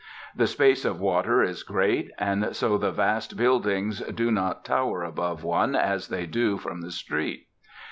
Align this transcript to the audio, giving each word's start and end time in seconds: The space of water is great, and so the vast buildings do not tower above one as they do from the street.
The 0.35 0.47
space 0.47 0.83
of 0.83 0.99
water 0.99 1.43
is 1.43 1.61
great, 1.61 2.09
and 2.17 2.55
so 2.55 2.75
the 2.79 2.91
vast 2.91 3.37
buildings 3.37 3.99
do 4.01 4.31
not 4.31 4.65
tower 4.65 5.03
above 5.03 5.43
one 5.43 5.75
as 5.75 6.07
they 6.07 6.25
do 6.25 6.57
from 6.57 6.81
the 6.81 6.89
street. 6.89 7.45